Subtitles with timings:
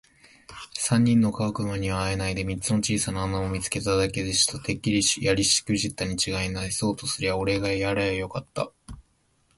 [0.75, 4.57] 三人の小悪魔にはあえないで、三つの小さな穴を見つけただけでした。
[4.59, 6.71] 「てっきりやりしくじったにちがいない。
[6.71, 8.71] そうとすりゃおれがやりゃよかった。」